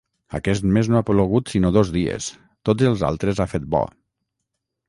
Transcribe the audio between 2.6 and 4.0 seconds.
tots els altres ha fet bo.